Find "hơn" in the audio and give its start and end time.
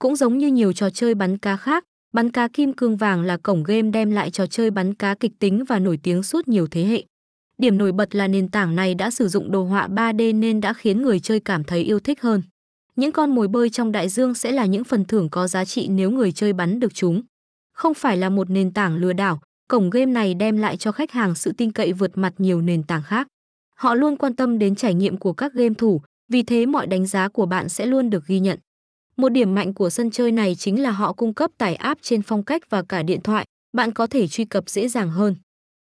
12.22-12.42, 35.10-35.34